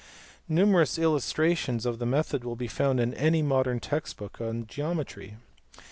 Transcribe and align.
Numerous 0.49 0.97
illustrations 0.97 1.85
of 1.85 1.99
the 1.99 2.07
method 2.07 2.43
will 2.43 2.55
be 2.55 2.65
found 2.65 2.99
in 2.99 3.13
any 3.13 3.43
modern 3.43 3.79
text 3.79 4.17
book 4.17 4.41
on 4.41 4.65
geometry. 4.65 5.35